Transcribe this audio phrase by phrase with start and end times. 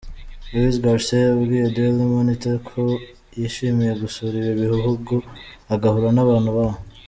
[0.53, 2.81] Luis García yabwiye Daily Monitor ko
[3.39, 5.13] yishimiye gusura ibi bihugu,
[5.73, 6.77] agahura n’abantu baho.